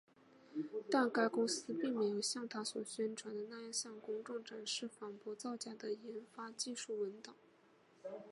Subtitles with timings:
[0.89, 7.35] 但该公司并没有像它所宣称的那样向公众展示反驳造假的研发技术文档。